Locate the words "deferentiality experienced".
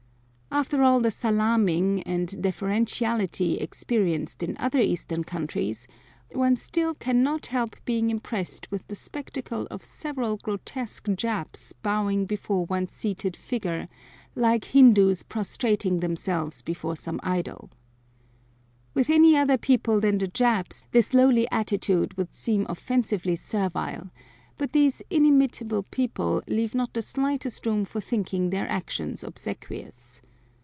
2.27-4.43